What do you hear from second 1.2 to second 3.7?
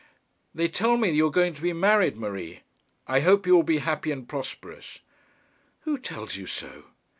are going to be married, Marie. I hope you will